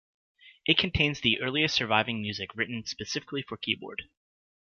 It 0.65 0.79
contains 0.79 1.19
the 1.21 1.39
earliest 1.41 1.75
surviving 1.75 2.23
music 2.23 2.55
written 2.55 2.83
specifically 2.87 3.43
for 3.43 3.55
keyboard. 3.55 4.05